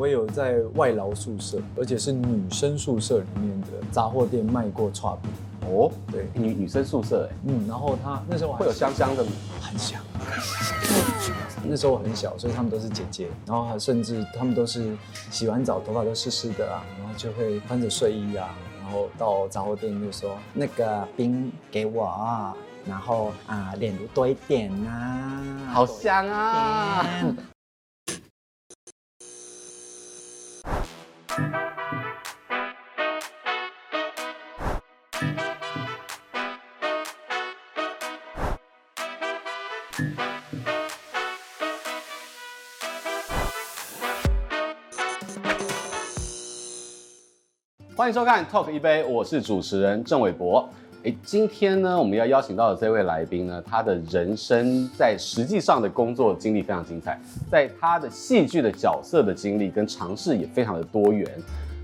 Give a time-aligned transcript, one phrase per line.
[0.00, 5.30] 我有在外劳宿舍，而且是女生宿舍里面的杂货店卖过剉冰。
[5.70, 9.24] 哦，对，女女生宿舍哎，嗯，然后她那时候会有香香的，
[9.60, 10.00] 很香。
[11.62, 14.96] 那时候我很小，所以他们都是姐姐，然后还甚至他们都是
[15.30, 18.52] 洗完澡头发都湿湿的啊，然后就会穿着睡衣啊，
[18.82, 22.52] 然后到杂货店就说那个冰给我啊，
[22.84, 27.06] 然后啊脸多一点呐、啊，好香啊。
[31.34, 31.42] 欢
[48.08, 50.68] 迎收看 Talk 一杯，我是主持人郑伟博。
[51.04, 61.30] 诶，今天呢，我们要邀请到的这位来宾呢，他的人生在实际上的工作经历非常精彩，在他的戏剧的角色的经历跟尝试也非常的多元。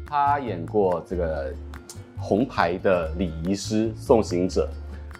[0.07, 1.53] 他演过这个
[2.19, 4.67] 红牌的礼仪师送行者，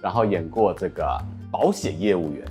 [0.01, 1.07] 然后演过这个
[1.51, 2.43] 保险业务员，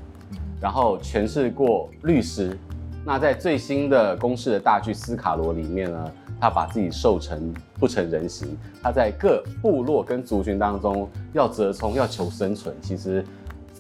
[0.61, 2.55] 然后诠释过律师。
[3.05, 13.25] 那在最新的公式的大剧《斯卡罗》里面呢，他把自己瘦成不成人形，他在各部落跟族群当中要折冲，要求生存，其实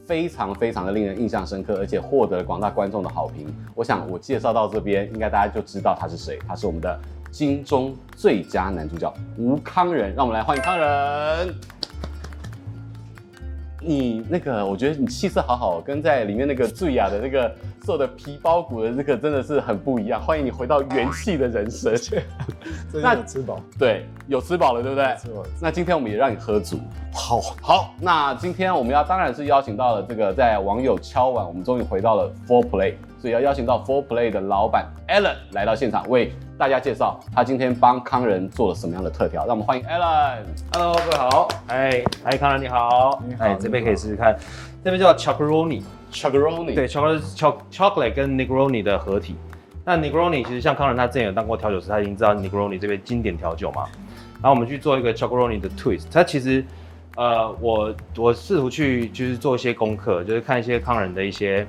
[0.05, 3.53] 非常非常的令人印象深刻，而且获得了广大观众的好评。
[3.75, 11.78] 我想我介绍到这边，应该大家就知道他是谁，他是我们的金钟最佳男主角吴康仁，让我们来欢迎康仁。
[13.81, 17.51] 你那个，我觉得你气色好好，跟在里面那个醉雅的那个。
[17.85, 21.91] 瘦的皮包骨的那个真的是很不一样，欢迎你回到元气的人生。
[22.93, 23.59] 那有吃饱？
[23.79, 25.15] 对，有吃饱了，对不对？
[25.19, 25.43] 吃饱。
[25.59, 26.77] 那今天我们也让你喝足。
[27.11, 27.95] 好，好。
[27.99, 39.45] 那今天我们要当然是邀请到了这个在网友敲碗，我们终于回到了 Four Play，所以要邀请到 Four Play 的老板 Alan 来到现场，为大家介绍他今天帮康仁做了什么样的特调。
[39.45, 40.37] 让我们欢迎 Alan。
[40.71, 41.47] Hello，各位好。
[41.67, 43.21] 哎，哎，康仁你好。
[43.27, 43.43] 你好。
[43.43, 44.33] 哎，这边可以试试看，
[44.85, 45.83] 这边叫 Chocoroni。
[46.13, 47.21] Chocoroni 对，chocolate
[47.69, 49.35] chocolate 跟 Negroni 的合体。
[49.83, 53.83] 那 Negroni 其实像康仁他之前有当过调酒师，他已经知道 Negroni 这边经典调酒嘛。
[54.41, 56.05] 然后我们去做一个 Chocoroni 的 twist。
[56.09, 56.63] 他其实，
[57.17, 61.67] 呃，我我试图去就是做一些功课，就是看一些康人的一些，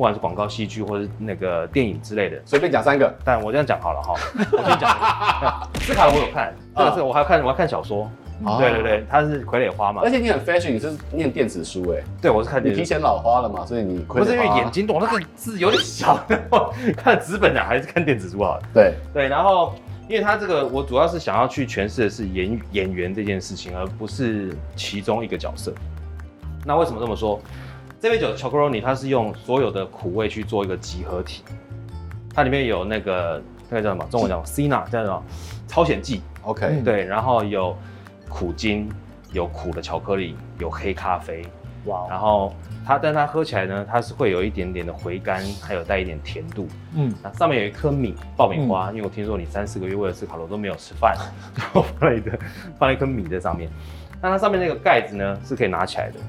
[0.00, 2.40] 不管是广告、戏剧或者是那个电影之类的。
[2.46, 4.14] 随便讲三个，但我这样讲好了哈。
[4.50, 5.68] 我先讲。
[5.82, 8.10] 斯卡罗我有看，这个是我还要看，我要看小说。
[8.42, 16.18] 哦、对对对，他是傀儡花嘛，而且你很 fashion，你是念电子书哎，对，我是看你提前老花了嘛，所以你不是因为眼睛懂那个字有点小，
[16.96, 18.62] 看纸本的还是看电子书好了。
[18.72, 19.74] 对对，然后
[20.08, 25.74] 因为他这个，我主要是想要去诠释的是演演员这件事情，而不是其中一个角色。
[26.64, 27.38] 那为什么这么说？
[28.00, 31.44] 这杯酒 Chocoroni 它是用所有的苦味去做一个集合体，
[32.34, 34.04] 它里面有那个那个叫什么？
[34.10, 35.22] 中文叫 Cina 叫什么？
[35.68, 36.22] 超显剂。
[36.42, 37.76] OK，对，然后有。
[38.32, 38.88] 苦精，
[39.32, 41.44] 有苦的巧克力，有黑咖啡，
[41.86, 42.10] 哇 Wow！
[42.10, 42.54] 然后
[42.86, 46.68] 它，但它喝起来呢，它是会有一点点的回甘，还有带一点甜度。
[46.94, 51.16] 嗯，那上面有一颗米爆米花，嗯、因为我听说你三四个月为了吃烤肉都没有吃饭，
[51.56, 52.30] 然后放了一个
[52.78, 53.68] 放了一颗米在上面。
[54.22, 56.20] 那它上面那个盖子呢是可以拿起来的，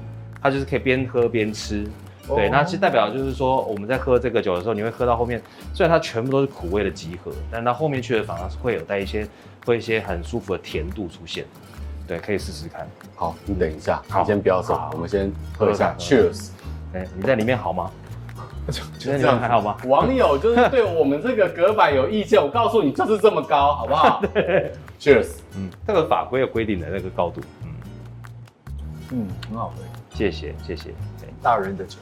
[0.42, 1.86] 它就是可以边喝边吃。
[2.28, 2.38] Oh.
[2.38, 5.42] 对，那其实代表就是说我们在喝这个酒的时候，你会喝到后面，
[5.74, 9.26] 虽然它全部都是苦味的集合，但它后面去的反而是会有带一些
[9.66, 11.44] 会一些很舒服的甜度出现。
[12.06, 12.86] 对，可以试试看。
[13.14, 15.94] 好，你等一下，好你先不要走，我们先喝一下。
[15.98, 16.50] Cheers！
[16.94, 17.90] 哎，你在里面好吗？
[18.98, 19.76] 觉得这样还好吗？
[19.86, 24.22] 网友就是对我们这个隔板有意见，我告诉你，就是这么高，好不好？
[25.00, 25.28] Cheers！
[25.56, 27.40] 嗯，这个法规有规定的那个高度。
[27.64, 27.68] 嗯
[29.10, 29.82] 嗯，很好喝。
[30.14, 30.90] 谢谢谢谢。
[31.42, 31.96] 大人的酒。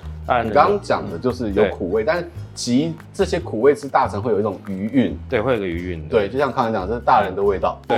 [0.45, 7.81] 你刚刚讲的就是有苦味，但是集这些苦味是大成会有一种余韵，对，会有个余韵，对，就像康仁讲，这是大人的味道。
[7.89, 7.97] 对，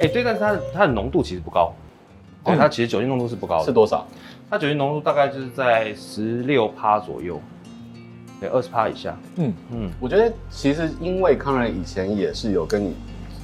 [0.00, 1.72] 哎，对，但是它的它的浓度其实不高，
[2.44, 4.06] 对，它其实酒精浓度是不高的，是多少？
[4.48, 7.40] 它酒精浓度大概就是在十六趴左右，
[8.38, 9.16] 对，二十趴以下。
[9.36, 9.52] 嗯。
[9.72, 12.94] 嗯，我觉得其实因为康仁以前也是有跟你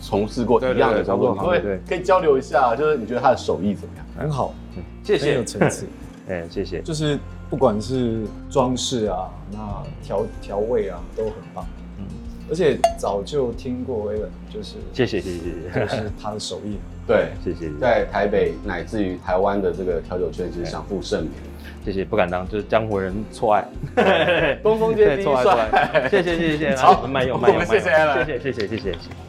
[0.01, 4.07] 从事过一样的工作，对对，可以交流一下，就是你觉得他的手艺怎么样？
[4.19, 4.55] 很好，
[5.03, 5.87] 谢谢，有层次，
[6.29, 7.19] 哎，谢谢，就是。
[7.51, 9.59] 不管是装饰啊，那
[10.03, 11.65] 调调味啊，都很棒。
[11.99, 12.05] 嗯，
[12.51, 16.77] 而且早就听过 Alan，就是谢谢谢谢谢谢，就是他的手艺。
[17.09, 17.71] 对，谢谢。
[17.81, 21.31] 在台北乃至于台湾的这个调酒圈，其实享负盛名。
[21.87, 23.65] 谢谢，不敢当，就是江湖人错爱。
[24.63, 26.09] 东风街第一帅。
[26.11, 26.77] 谢谢谢谢谢。
[26.77, 27.65] 好，慢用慢用。
[27.65, 29.28] 谢谢谢谢谢谢谢谢。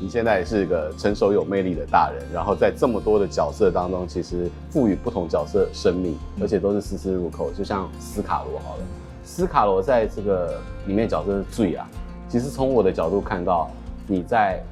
[0.00, 7.50] 你现在也是个成熟有魅力的大人，然后在这么多的角色当中，其实赋予不同角色生命，而且都是丝丝入扣。
[7.52, 8.82] 就像斯卡罗好了，
[9.24, 11.88] 斯卡罗在这个里面角色是醉啊，
[12.28, 13.70] 其实从我的角度看到，
[14.06, 14.62] 你在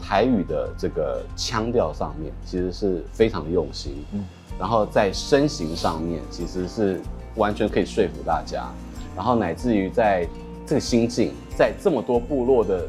[0.00, 4.04] 台语的这个腔调上面，其实是非常用心。
[4.12, 4.24] 嗯，
[4.58, 7.00] 然后在身形上面，其实是
[7.34, 8.68] 完全可以说服大家。
[9.16, 10.28] 然后乃至于在
[10.64, 12.86] 这个心境，在这么多部落的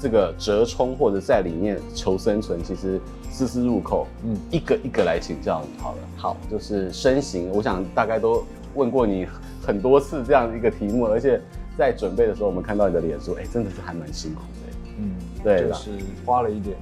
[0.00, 3.00] 这个折冲或者在里面求生存，其实
[3.30, 4.06] 丝丝入扣。
[4.24, 5.98] 嗯，一个一个来请教你好了。
[6.16, 9.26] 好，就是身形，我想大概都问过你
[9.64, 11.40] 很多次这样一个题目，而且。
[11.78, 14.92] 在准备的时候，我们看到你的脸书，哎，真的是还蛮辛苦的。
[14.98, 15.12] 嗯，
[15.44, 15.92] 对，就是
[16.26, 16.76] 花了一点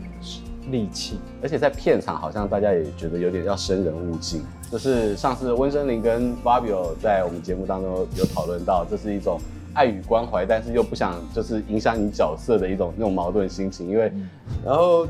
[0.71, 4.43] 力气，而且在片场好像大家也觉得有点要生人勿近。
[4.73, 9.39] 就是上次温升林跟 Fabio 在我们节目当中有讨论到，这是一种
[9.77, 13.87] 爱与关怀，但是又不想就是影响你角色的一种那种矛盾心情。
[13.89, 14.29] 因为，嗯、
[14.65, 15.07] 然后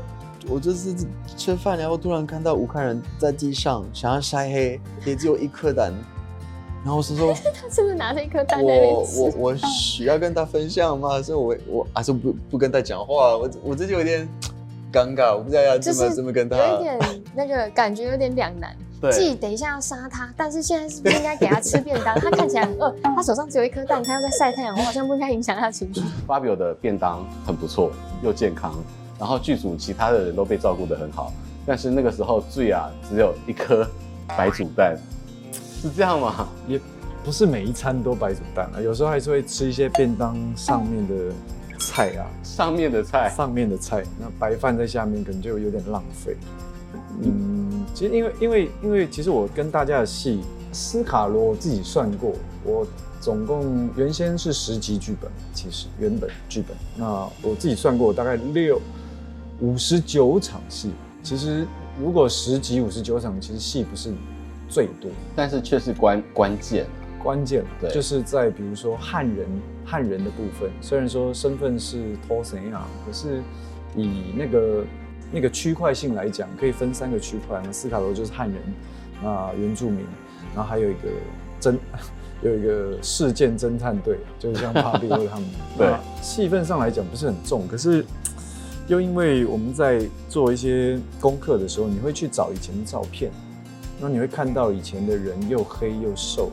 [0.49, 0.93] 我就是
[1.37, 5.93] 吃饭，然后突然看到吴慷仁在地上想要晒黑，也只有一颗蛋。
[6.83, 8.65] 然后我是说， 他是不是拿着一颗蛋在？
[8.65, 11.21] 我我我需要跟他分享吗？
[11.21, 13.37] 所以我我还是不不跟他讲话。
[13.37, 14.27] 我我这就有点
[14.91, 16.57] 尴尬，我不知道要怎么怎么跟他。
[16.57, 16.99] 有一点
[17.33, 18.75] 那个感觉有点两难。
[19.01, 19.11] 对。
[19.11, 22.15] 既等一下要杀他，但是现在是不是应该给他吃便当？
[22.19, 26.01] 他看起来很饿，他手上只有一颗蛋，他要在晒太阳，我好像不应该影响他的情绪。
[26.27, 27.91] Fabio 的便当很不错，
[28.23, 28.73] 又健康，
[29.19, 31.31] 然后剧组其他的人都被照顾得很好，
[31.65, 33.87] 但是那个时候最啊只有一颗
[34.27, 34.97] 白煮蛋。
[35.81, 36.47] 是这样吗？
[36.67, 36.79] 也
[37.23, 41.13] 不是每一餐都白煮蛋啊，有时候还是会吃一些便当上面的
[41.77, 46.35] 菜啊，上面的菜，上面的菜，那白饭在下面可能就有点浪费。
[47.21, 50.41] 嗯，其实因为因为因为其实我跟大家的戏
[50.71, 52.85] 斯卡罗我自己算过，我
[53.19, 58.81] 总共原先是十集剧本，其实原本剧本，那我自己算过，大概六
[59.59, 60.91] 五十九场戏。
[61.23, 61.65] 其实
[61.99, 64.13] 如果十集五十九场，其实戏不是。
[64.69, 66.85] 最多，但是却是关关键，
[67.23, 69.47] 关键对，就是在比如说汉人
[69.85, 73.41] 汉人的部分，虽然说身份是土生啊，可是
[73.95, 74.83] 以那个
[75.31, 78.61] 那个区块性来讲，可以分三个区块，那斯卡罗就是汉人
[79.29, 80.05] 啊，原住民，
[80.55, 81.09] 然后还有一个
[81.59, 81.75] 侦
[82.41, 85.45] 有一个事件侦探队，就是像帕比欧他们，
[85.77, 88.05] 对，戏份上来讲不是很重，可是
[88.87, 93.31] 又因为我们在做一些功课的时候，你会去找以前的照片。
[93.99, 96.51] 那你会看到以前的人又黑又瘦，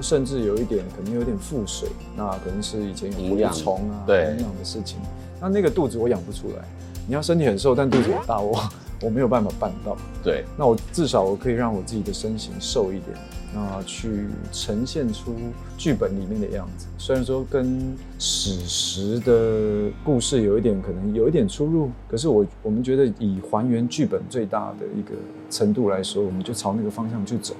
[0.00, 1.86] 甚至有一点可能有点腹水，
[2.16, 4.98] 那可能是以前有蛔虫啊，对，那样的事情。
[5.38, 6.64] 那那个肚子我养不出来，
[7.08, 8.60] 你要身体很瘦，但肚子很大，我
[9.02, 9.96] 我没有办法办到。
[10.22, 13.16] 对，那我至少我可以让我自己的身形瘦一点。
[13.54, 15.34] 那去呈现出
[15.78, 25.14] 剧本里面的样子，虽然说跟史实的故事有一点可能有一点出入，可是我我们觉得以还原剧本最大的一个
[25.48, 27.54] 程度来说，我们就朝那个方向去走。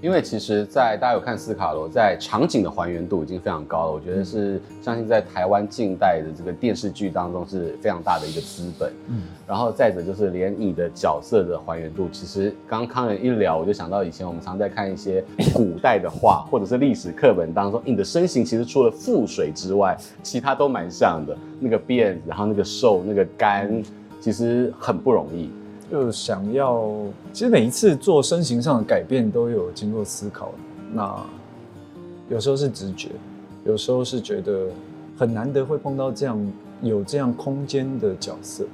[0.00, 3.92] 因为其实，在大家有看斯卡罗，在场景的还原度已经非常高了。
[3.92, 8.90] 我觉得是相信在台湾近代的这个电视剧当中是非常大的一个资本。
[9.08, 21.36] 嗯，然后再者就是连你的角色的还原度，其实刚刚慷仁一聊，我就想到以前我们常在看一些古代的画或者是历史课本当中，你的身形其实除了腹水之外，其他都蛮像的。
[21.62, 23.82] 那个辫子，然后那个瘦，那个干，
[24.18, 25.50] 其实很不容易。
[25.90, 26.88] 就想要，
[27.32, 30.52] 其实每一次做身形上的改变都有经过思考。
[30.92, 31.20] 那
[32.28, 33.08] 有时候是直觉，
[33.64, 34.68] 有时候是觉得
[35.18, 38.64] 很难得会碰到这样有这样空间的角色。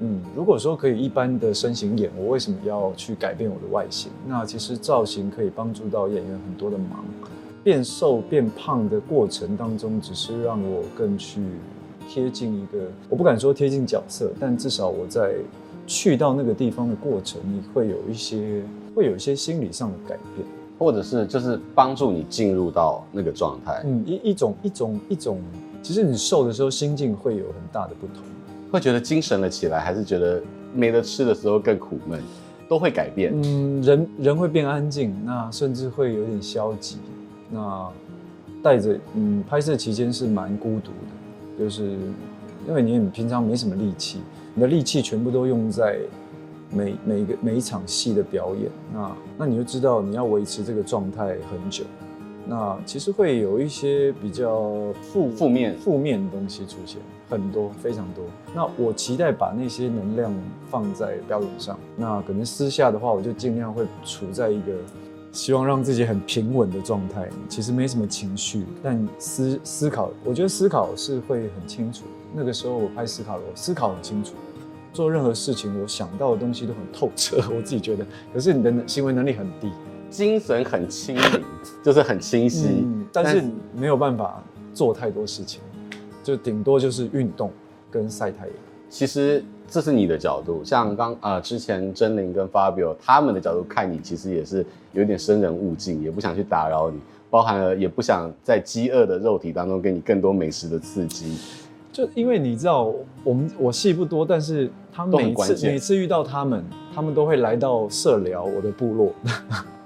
[0.00, 4.10] 嗯，如果说可以一般的身形演，我为什么要去改变我的外形？
[4.26, 7.04] 那其实造型可以帮助到演员很多的忙。
[7.62, 11.40] 变瘦变胖的过程当中，只是让我更去
[12.08, 15.36] 贴近一个，我不敢说贴近角色，但至少我在。
[15.86, 18.62] 去到那个地方的过程，你会有一些
[18.94, 20.46] 会有一些心理上的改变，
[20.78, 23.82] 或者是就是帮助你进入到那个状态。
[23.84, 25.40] 嗯，一一种一种一种，
[25.82, 28.22] 其实你瘦的时候心境会有很大的不同，
[28.70, 32.20] 会觉得精神了起来，还是觉得没得吃的时候更苦闷，
[32.68, 33.32] 都会改变。
[33.34, 36.96] 嗯，人人会变安静，那甚至会有点消极。
[37.50, 37.88] 那
[38.62, 41.98] 带着嗯，拍摄期间是蛮孤独的，就是
[42.66, 44.20] 因为你平常没什么力气。
[44.54, 45.98] 你的力气全部都用在
[46.70, 51.84] 每每一个每一场戏的表演，那那你就知道你要维持这个状态很久，
[52.46, 58.24] 那其实会有一些比较负负面负面的东西出现，很多非常多。
[58.54, 60.32] 那我期待把那些能量
[60.70, 64.72] 放在表演上，那可能私下的话，我就尽量会处在一个
[65.32, 72.04] 希望让自己很平稳的状态，其实没什么情绪，但思思考，我觉得思考是会很清楚。
[72.36, 74.34] 那个时候我拍斯卡罗，思考很清楚，
[74.92, 78.04] 做任何事情我想到的东西都很透彻， 我自己觉得。
[78.32, 79.70] 可是你的行为能力很低，
[80.10, 81.24] 精神很清明，
[81.82, 85.60] 就是很清晰，嗯，但是没有办法做太多事情。
[86.24, 87.52] 就顶多就是运动
[87.90, 88.56] 跟晒太阳。
[88.88, 96.98] 其实这是你的角度，像刚呃之前真玲跟 Fabio 他们的角度看你，其实也是有点生人勿近，也不想去打扰你，
[97.28, 101.36] 包含了也不想在饥饿的肉体当中给你更多美食的刺激。
[101.94, 109.14] 就因为你知道，我们我戏不多，但是他们每次每次遇到他们，他们都会来到社寮我的部落，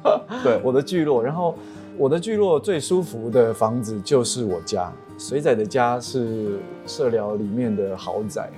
[0.43, 1.55] 对我的聚落，然后
[1.99, 8.49] 我的聚落最舒服的房子就是我家，水仔的家是社寮里面的豪宅，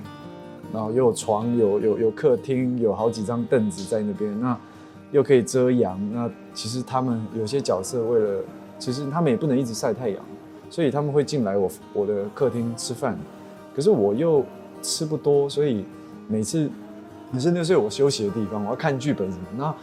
[0.71, 4.57] 然后有床，有有有客厅，有好几张凳子在那边，那
[5.11, 5.99] 又可以遮阳。
[6.13, 8.43] 那其实他们有些角色为了，
[8.79, 10.23] 其实他们也不能一直晒太阳，
[10.69, 13.19] 所以他们会进来我我的客厅吃饭。
[13.75, 14.43] 可是我又
[14.81, 15.85] 吃不多，所以
[16.27, 16.69] 每次
[17.31, 19.45] 可是那是我休息的地方，我要看剧本什么。
[19.55, 19.73] 那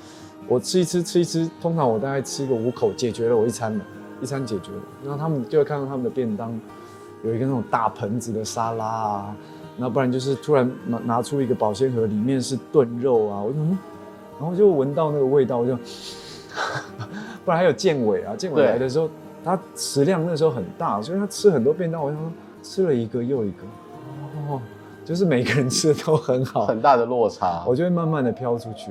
[0.46, 3.84] 我吃一吃吃一吃，通常我大概吃个五口，解决了我一餐了，
[4.20, 4.82] 一餐解决了。
[5.02, 6.58] 然后他们就会看到他们的便当
[7.24, 9.36] 有一个那种大盆子的沙拉啊，
[9.76, 13.78] 那不然就是突然拿拿出一个保鲜盒，里面是炖肉啊，我就嗯，
[14.38, 15.76] 然后就闻到那个味道，我就
[17.44, 19.08] 不然还有建伟啊，建伟来的时候
[19.44, 22.30] 他食量那时候很大，所以他吃很多便当，我就说。
[22.68, 23.64] 吃了一个又一个，
[24.46, 24.60] 哦，
[25.02, 28.90] 就是每个人吃的都很好，很大的落差，我就会慢慢的飘出去，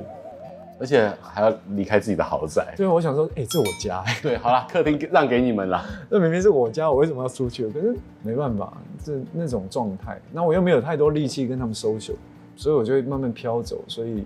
[0.80, 2.74] 而且还要离开自己的豪宅。
[2.76, 5.80] 对，我想说，哎、欸，这我家，对，好了，客厅让给你们了。
[6.10, 7.70] 那明明是我家，我为什么要出去？
[7.70, 12.16] 可是没办法，这那种状态，那我又没有太多力气跟他们 social，
[12.56, 13.78] 所以我就会慢慢飘走。
[13.86, 14.24] 所以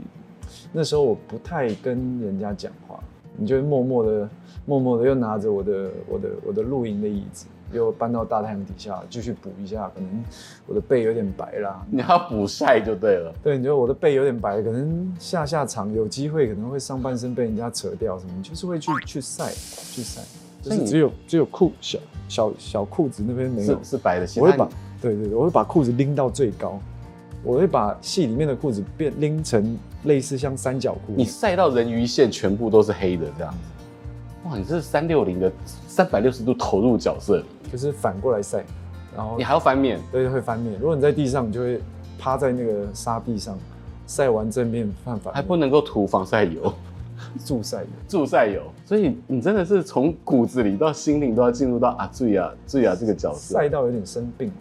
[0.72, 2.98] 那时候我不太跟人家讲话，
[3.36, 4.26] 你就会默默的、
[4.64, 7.46] 默默的又拿着我的、我的、我的露营的椅子。
[7.72, 10.24] 又搬到大太阳底下继续补一下，可能
[10.66, 11.84] 我的背有点白啦。
[11.90, 13.34] 你要补晒就对了。
[13.42, 20.20] 对，你觉得我的背有点白，可能下下场有机会可能会上半身被人家扯掉什么，你就是会去去晒去晒。
[20.62, 21.98] 就是只有只有裤小
[22.28, 24.26] 小小裤子那边没有是，是白的。
[24.36, 24.68] 我会把
[25.00, 26.78] 对对对，我会把裤子拎到最高，
[27.42, 31.14] 我会把戏里面的裤子变拎成类似像三角裤。
[31.16, 33.58] 你晒到人鱼线全部都是黑的这样子。
[34.52, 35.50] 哇，你这是三六零的
[35.88, 37.42] 三百六十度投入角色，
[37.72, 38.62] 就是反过来晒，
[39.16, 40.78] 然后你还要翻面，对，会翻面。
[40.78, 41.80] 如果你在地上，你就会
[42.18, 43.58] 趴在那个沙地上
[44.06, 46.70] 晒完正面，反反还不能够涂防晒油，
[47.46, 48.60] 助晒油，助晒油。
[48.84, 54.54] 所以你真的是从骨子里到心灵都要进入到啊，注意啊，注意啊这个角色，晒到有点生病了，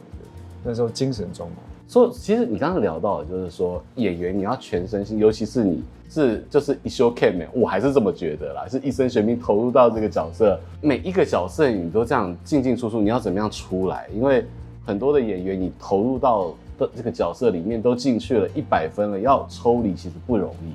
[0.64, 1.71] 那时候精神状况。
[1.92, 14.08] 说，其实你刚刚聊到的，就是说演员你要全身心，尤其是你是就是一生悬命，我还是这么觉得啦，是一生悬命投入到这个角色，每一个角色你都这样进进出出，你要怎么样出来？
[14.16, 14.46] 因为
[14.86, 20.72] 很多的演员你投入到的这个角色里面都进去了一百分了，要抽离其实不容易。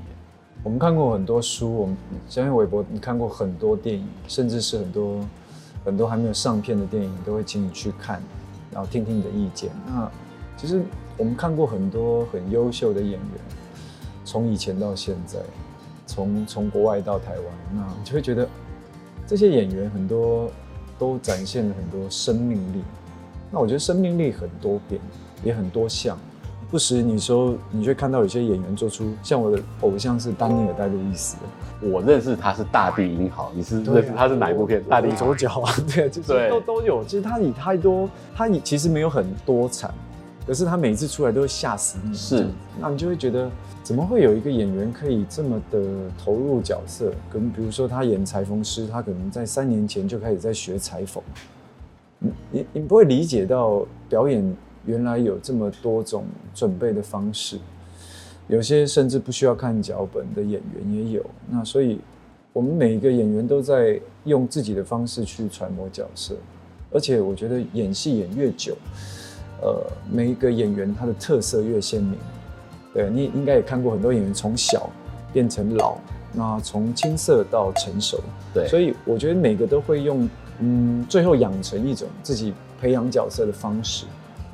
[0.62, 1.96] 我们看过很多书，我们
[2.28, 5.20] 相信韦伯，你看过很多电影，甚至是很多
[5.82, 8.20] 很多还没有上片的电影，都会请你去看，
[8.70, 9.70] 然后听听你的意见。
[9.86, 10.10] 那
[10.56, 10.82] 其实。
[11.18, 13.20] 我们看过很多很优秀的演员，
[14.22, 15.38] 从以前到现在，
[16.06, 17.44] 从从国外到台湾，
[17.74, 18.46] 那你就会觉得
[19.26, 20.50] 这些演员很多
[20.98, 22.82] 都展现了很多生命力。
[23.50, 25.00] 那我觉得生命力很多变，
[25.42, 26.18] 也很多项。
[26.70, 31.38] 不时你说，你就会看到有些演员做出像我的偶像是丹尼尔戴路易斯，
[31.80, 34.84] 我认识他是大地英豪，你是认识他是哪一部片？
[34.84, 37.02] 大地左脚啊，对，就是都都有。
[37.04, 39.94] 其实他以太多，他以其实没有很多产。
[40.46, 42.46] 可是他每次出来都会吓死你，是，
[42.80, 43.50] 那你就会觉得
[43.82, 45.82] 怎么会有一个演员可以这么的
[46.16, 47.12] 投入角色？
[47.28, 51.20] 可能比如说他演裁缝师，他可能在三年前就开始在学裁缝，
[52.20, 56.24] 你你你不会理解到表演原来有这么多种
[56.54, 57.58] 准备的方式，
[58.46, 61.26] 有些甚至不需要看脚本的演员也有。
[61.50, 61.98] 那所以
[62.52, 66.36] 我们每一个演员都在用自己的方式去揣摩角色，
[66.92, 68.76] 而且我觉得演戏演越久。
[69.62, 72.18] 呃，每一个演员他的特色越鲜明，
[72.92, 74.90] 对，你应该也看过很多演员从小
[75.32, 75.96] 变成老，
[76.32, 78.20] 那从青涩到成熟，
[78.52, 80.28] 对，所以我觉得每个都会用，
[80.60, 84.04] 嗯，最后养成一种自己培养角色的方式。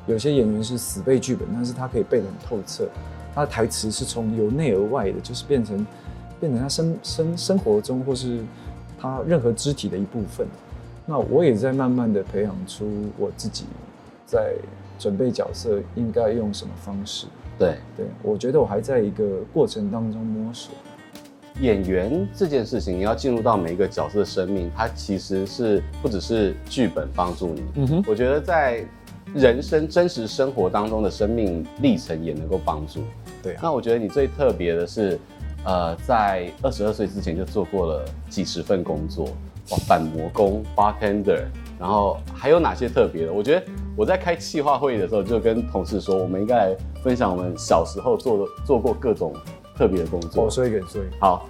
[0.07, 2.87] 有些演员是死背剧本，但是他可以背得很透彻，
[3.35, 5.85] 他的台词是从由内而外的，就是变成
[6.39, 8.39] 变成他生生生活中或是
[8.99, 10.47] 他任何肢体的一部分。
[11.05, 12.85] 那我也在慢慢的培养出
[13.17, 13.65] 我自己
[14.25, 14.53] 在。
[14.97, 17.27] 准备角色应该用什么方式？
[17.57, 20.73] 对对，我觉得我还在一个过程当中摸索。
[21.59, 27.63] 演员这件事情，你要进入到每一个角色的生命，它其实是不只是剧本帮助你。
[27.75, 28.83] 嗯哼，我觉得在
[29.35, 33.01] 人生真实生活当中的生命历程也能够帮助。
[33.43, 35.19] 对啊，那我觉得你最特别的是，
[35.63, 39.25] 呃，在二十二岁之前就做过了几十份工作，
[39.69, 41.43] 哇，板模工、bartender，
[41.79, 43.31] 然后还有哪些特别的？
[43.31, 43.65] 我觉得。
[43.95, 49.31] 我在开企划会议的时候，就跟同事说，我们应该来分享我们小时候做的做过各种
[49.77, 50.43] 特别的工作。
[50.43, 51.15] 我说一个，说一个。
[51.19, 51.47] 好，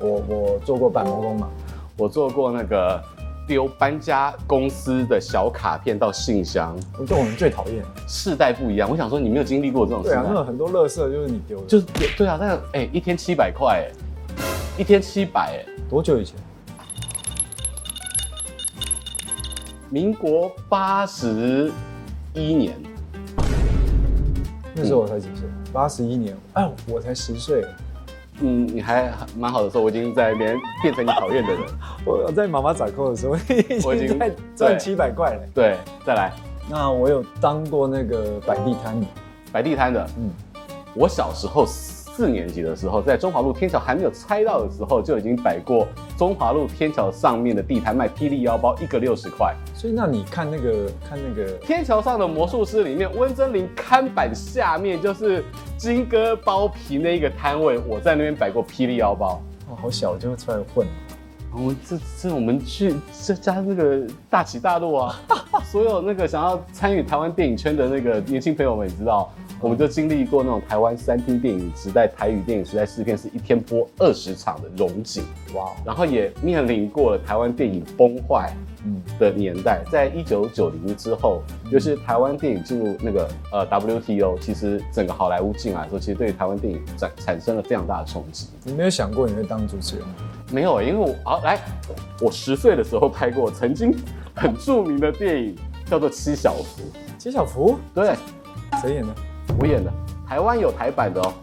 [0.00, 1.48] 我我做过板模工嘛，
[1.96, 3.00] 我做过那个
[3.46, 6.76] 丢搬家公司的小卡片到信箱。
[6.98, 7.84] 我这我们最讨厌。
[8.08, 10.08] 世代不一样，我想说你没有经历过这种事。
[10.08, 11.66] 对啊，那种很多垃圾就是你丢的。
[11.66, 11.86] 就是
[12.18, 14.42] 对啊，但哎、欸，一天七百块，哎，
[14.76, 16.34] 一天七百，哎，多久以前？
[19.94, 21.70] 民国八十
[22.32, 22.74] 一年，
[24.74, 25.46] 那时候我才几岁？
[25.72, 27.64] 八十一年，哎，我才十岁。
[28.40, 31.60] 嗯，你还蛮好的时候，我已经在那边变成你讨厌的人。
[32.04, 33.36] 我在妈妈掌控的时候，
[33.84, 35.40] 我已经 在赚七百块了。
[35.54, 36.32] 对，再来。
[36.68, 39.06] 那我有当过那个摆地摊的，
[39.52, 40.04] 摆地摊的。
[40.18, 40.28] 嗯，
[40.96, 41.64] 我小时候。
[42.16, 45.84] 四年级的时候，在中华路天桥还没有拆到的时候，就已经摆过
[46.16, 49.52] 中华路天桥上面的地摊，卖霹雳腰包，一个六十块。
[49.74, 55.44] 所以，那你看那个，看那个天桥上的魔术师里面，温真菱看板下面就是
[55.76, 59.42] 金哥包皮那一个摊位，我在那边摆过霹雳腰包。
[59.68, 60.86] 哦，好小就会出来混。
[61.52, 62.94] 我们这这我们去
[63.24, 65.20] 这家那个大起大落啊，
[65.66, 69.32] 所有那个想要参与台湾电影圈的那个年轻朋友们，也知道。
[69.64, 75.72] 我们就经历过那种台湾三厅电影时代、台语电影时代试片，是一天播二十场的荣景，哇！
[75.86, 78.54] 然后也面临过了台湾电影崩坏
[79.18, 81.40] 的年代，在一九九零之后，
[81.70, 88.48] 尤其是台湾电影进入那个呃 WTO，其实整个好莱坞进来的时候，其实对台湾电影产产生了非常大的冲击。
[88.64, 90.14] 你没有想过你会当主持人吗？
[90.52, 91.58] 没有，因为我好来，
[92.20, 93.96] 我十岁的时候拍过曾经
[94.34, 95.56] 很著名的电影，
[95.86, 96.82] 叫做《七小福》。
[97.18, 97.78] 七小福？
[97.94, 98.14] 对，
[98.82, 99.14] 谁演的？
[99.58, 99.92] 我演的，
[100.28, 101.34] 台湾有台版的哦，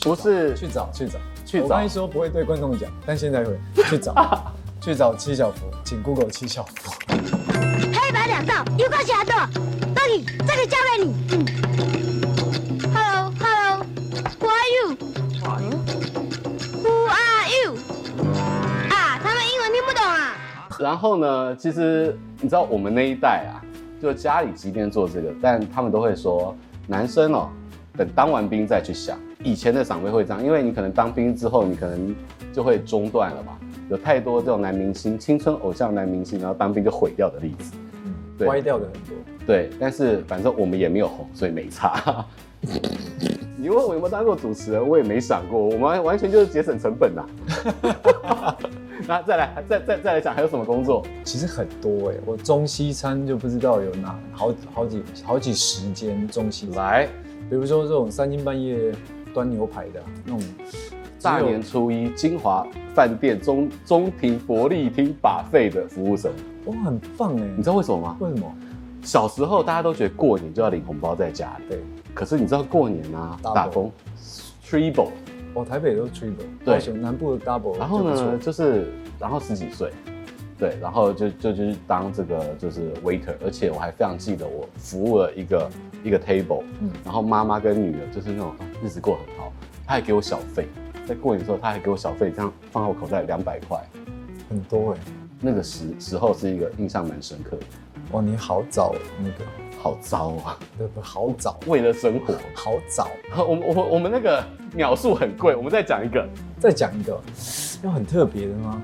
[0.00, 1.64] 不是去找去找去找。
[1.64, 6.92] 我刚才说不会对观众讲，但现在会去找 去找七小福，请 Google 七小福。
[7.08, 9.32] 黑白两道，一块钱的，
[9.94, 11.14] 到底这个交给你。
[11.32, 11.44] 嗯、
[12.94, 17.76] Hello Hello，Who are you？Who are you？
[18.90, 20.34] 啊，他们英文听不懂啊。
[20.78, 23.60] 然后呢，其实你知道我们那一代啊。
[24.02, 26.56] 就家里即便做这个，但他们都会说，
[26.88, 27.48] 男生哦，
[27.96, 29.16] 等当完兵再去想。
[29.44, 32.12] 以前的长辈会这样，因为你可能当兵之后，你可能
[32.52, 33.52] 就会中断了嘛。
[33.88, 39.16] 有太多这种男明星、青春偶像男明星，然后当兵就毁掉的例子，歪掉的很多。
[39.46, 42.26] 对，但是反正我们也没有红，所以没差。
[43.56, 47.24] 你问我有没有当过主持人，我也没想过，我们完全就是节省成本呐。
[49.08, 51.04] 那再来，再再再来讲，还有什么工作？
[51.24, 56.76] 其实很多哎、欸，我中西餐就不知道有哪好好几好几十间中西餐。
[56.76, 57.08] 来，
[57.50, 58.92] 比如说这种三更半夜
[59.34, 60.40] 端牛排的那种，
[61.20, 66.32] 大年初一金华饭店中中庭伯利厅 buffet 的服务生，
[66.66, 67.44] 哇，很棒哎！
[67.56, 68.16] 你知道为什么吗？
[68.20, 68.54] 为什么？
[69.02, 71.82] 小时候大家都觉得过年就要领红包在家里，对。
[72.14, 73.90] 可是你知道过年啊.打工
[74.64, 75.08] triple。
[75.54, 77.78] 哦，台北都是 triple，对，南部的 double。
[77.78, 79.90] 然后呢，就是然后十几岁，
[80.58, 85.70] 对，然后就就就是当这个就是 waiter，而且我还非常记得我服务了一个
[86.04, 89.52] 一个 table，嗯，然后妈妈跟女儿就是那种日子过很好，
[89.86, 90.66] 他还给我小费，
[91.06, 93.78] 在过年的时候他还给我小费，这样放在我口袋两百块，
[94.48, 94.98] 很多哎，
[95.40, 97.66] 那个时时候是一个印象蛮深刻的。
[98.12, 99.44] 哇，你好早那个。
[99.82, 100.56] 好糟啊！
[100.78, 101.58] 对不，好早。
[101.66, 103.08] 为了生活，好早。
[103.36, 104.40] 我我我们那个
[104.72, 106.24] 秒数很贵，我们再讲一个，
[106.60, 107.20] 再讲一个，
[107.82, 108.80] 要很特别的吗？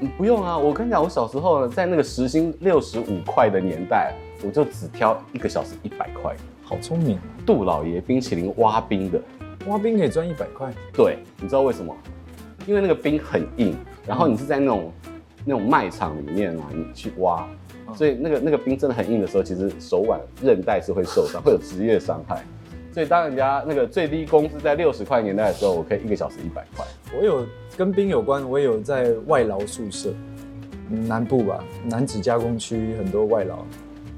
[0.00, 0.56] 嗯，不用啊。
[0.56, 6.34] 我跟你讲，我小时候呢，在那个时薪六十五块的年代，我就只挑一个小时一百块。
[6.62, 7.22] 好聪明啊！
[7.44, 9.20] 杜老爷冰淇淋挖冰的，
[9.66, 10.72] 挖冰可以赚一百块。
[10.94, 11.94] 对，你知道为什么？
[12.64, 15.12] 因为那个冰很硬，然后你是在那种、嗯、
[15.44, 17.46] 那种卖场里面啊，你去挖。
[17.94, 22.42] 所以那个那个冰真的很硬的时候，其实手腕韧带是会受伤，会有职业伤害。
[22.92, 26.84] 所以当人家那个最低工资在六十块年代的时候，我可以一个小时一百块。
[27.16, 27.46] 我有
[27.76, 30.12] 跟冰有关，我有在外劳宿舍，
[30.88, 33.64] 南部吧，南子加工区很多外劳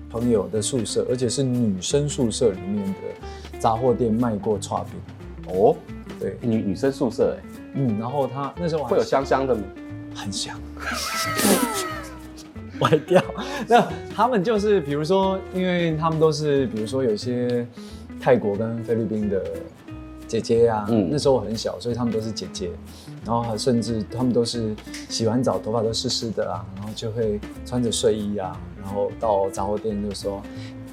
[0.08, 5.54] 朋友的宿舍，而且是女生宿舍里面的杂货店卖过剉冰。
[5.54, 5.76] 哦，
[6.18, 9.62] 对，女女生宿舍哎，嗯，然后他那时候会有香香的吗？
[10.14, 10.58] 很香。
[12.80, 13.22] 歪掉，
[13.68, 17.66] 那他们就是，比如说，因为他们都是，比如说有些
[18.20, 19.42] 泰国跟菲律宾的
[20.26, 22.70] 姐姐啊，嗯，那时候我很小，所以他们都是姐姐，
[23.24, 24.74] 然后甚至他们都是
[25.08, 30.42] 洗完澡头发都湿湿的啊，然后就会穿着睡衣啊，然后到杂货店就说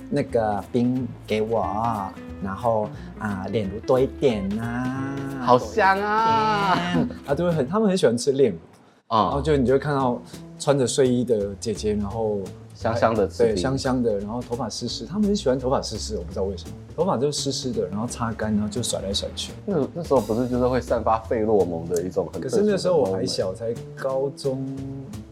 [0.10, 1.65] 那个冰给我，
[2.43, 6.80] 然后啊炼乳多一点啊，好香啊，
[7.28, 8.58] 啊都会很，他们很喜欢吃炼乳。
[9.08, 10.22] 啊，然后就你就会看到
[10.60, 12.39] 穿着睡衣的姐姐，然后
[12.74, 19.54] 香香的吃，对，香香的，然后头发湿湿，他们很喜欢头发湿湿，我不知道为什么，头发就湿湿的，然后擦干，然后就甩来甩去。
[19.65, 24.63] 那那时候不是就是会散发费洛蒙的一种很，可是那时候我还小，才高中，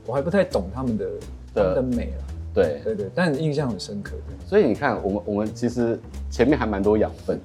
[0.06, 1.06] 我还不太懂他们的
[1.54, 2.24] 他们的美啊。
[2.54, 4.16] 对对对，但印象很深刻。
[4.48, 6.00] 所以你看，我们我们其实
[6.32, 7.38] 前面还蛮多养分。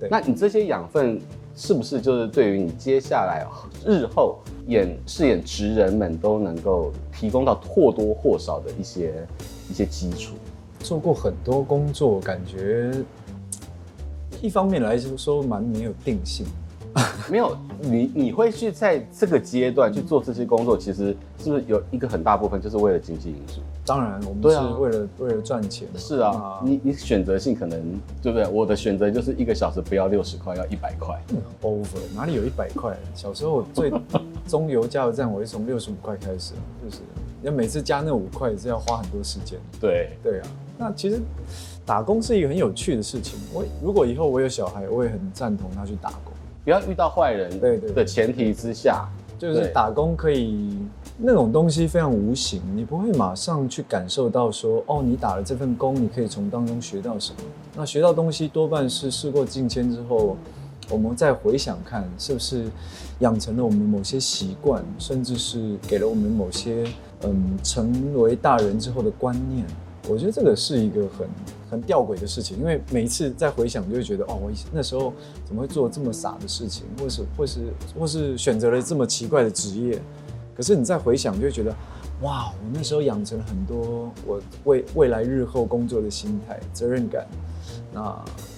[0.00, 1.20] 对，那你这些养分
[1.56, 3.46] 是不是就是对于你接下来
[3.84, 9.26] 日后演饰演职人们都能够提供到或多或少的一些
[9.68, 10.34] 一些基础？
[10.78, 12.90] 做过很多工作，感觉
[14.40, 16.46] 一方面来说蛮没有定性。
[17.30, 23.60] 没有，你你会去在这个阶段去做这些工作，其实是不是有一个很大部分就是为了经济因素？
[23.86, 25.86] 当然，我们是为了、啊、为了赚钱。
[25.96, 27.80] 是啊，啊你你选择性可能
[28.22, 28.46] 对不对？
[28.48, 31.16] 我的选择就是一个小时不要六十块，要一百块。
[31.62, 32.96] Over 哪里有一百块？
[33.14, 33.92] 小时候我最
[34.48, 37.02] 中油加油站，我是从六十五块开始，就是
[37.42, 39.58] 要每次加那五块是要花很多时间。
[39.80, 41.20] 对对啊，那其实
[41.86, 43.38] 打工是一个很有趣的事情。
[43.52, 46.29] 我如果以后我有小孩，我也很赞同他去打工。
[46.64, 50.76] 不要遇到坏人，对对的前提之下，就是打工可以
[51.16, 57.38] 那种东西非常无形，你不会马上去感受到说，哦，你打了这份工，你可以从当中学到什么。
[57.74, 60.36] 那学到东西多半是事过境迁之后，
[60.90, 62.64] 我们再回想看，是不是
[63.20, 66.86] 养成了我们某些习惯，甚至是给了我们某些
[67.22, 69.64] 嗯成为大人之后的观念。
[70.08, 71.28] 我觉得这个是一个很
[71.70, 75.12] 很吊诡的事情，因为每一次再回想，就会觉得哦，我那时候
[75.44, 77.60] 怎么会做这么傻的事情，或是或是
[77.98, 80.00] 或是选择了这么奇怪的职业。
[80.56, 81.74] 可是你再回想，就会觉得
[82.22, 87.26] 哇，我那时候养成了很多我未未来日后工作的心态、责任感，
[87.94, 88.14] 那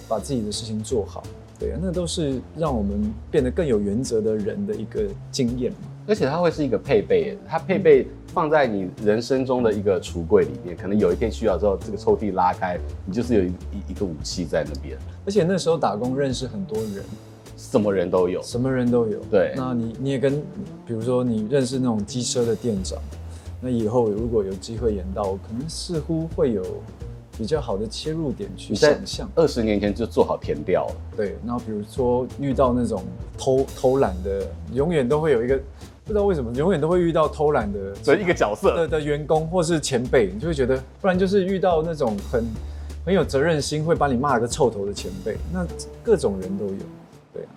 [0.07, 1.23] 把自己的事情做好，
[1.57, 5.77] 对啊，那都是让我们变得更有原则的人的一个经验嘛。
[6.05, 13.53] 而且它会是一个配备，它配备放在你人生中的一个橱柜里面，可能有一天需要之后，这个抽屉拉开，你就是有一
[13.89, 14.97] 一个武器在那边。
[15.23, 17.03] 而且那时候打工认识很多人，
[17.55, 19.19] 什么人都有，什么人都有。
[19.29, 20.41] 对，那你你也跟，
[20.83, 22.97] 比如说你认识那种机车的店长，
[23.61, 26.63] 那以后如果有机会演到，可能似乎会有
[27.37, 29.29] 比较好的切入点去想象。
[29.35, 30.95] 二十年前就做好填掉了。
[31.15, 33.03] 对，然后比如说遇到那种
[33.37, 35.59] 偷偷懒的，永远都会有一个。
[36.05, 42.45] 不知道为什么，永远都会遇到偷懒的这一个角色的的员工或是前辈，你就会觉得，不然就是遇到那种很
[43.05, 45.65] 很有责任心，会把你骂个臭头的前辈，那
[46.03, 46.81] 各种人都有，
[47.33, 47.49] 对啊。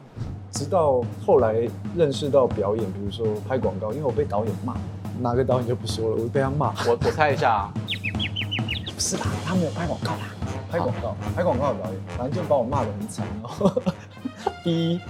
[0.52, 4.74] 直到后来认识到表演，比如说拍广告，因为我被导演骂，
[5.20, 6.72] 哪个导演就不说了，我被他骂。
[6.86, 7.74] 我我猜一下啊，
[8.94, 10.18] 不是吧，他没有拍广告啦，
[10.70, 13.82] 拍广告，拍广告的导演，反正就把我骂得很惨，哦
[14.62, 15.00] 第一，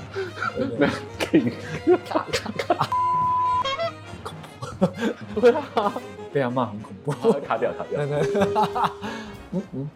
[0.79, 0.89] 没
[1.85, 2.86] 有， 卡卡卡。
[5.41, 5.93] 对啊，
[6.33, 8.01] 被他骂很恐怖，卡掉卡掉。
[9.53, 9.91] 嗯 嗯。